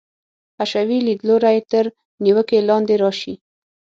[0.59, 1.85] حشوي لیدلوری تر
[2.23, 3.33] نیوکې لاندې راشي.